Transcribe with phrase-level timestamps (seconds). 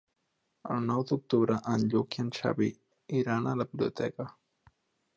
[0.75, 2.73] El nou d'octubre en Lluc i en Xavi
[3.23, 4.31] iran a la biblioteca.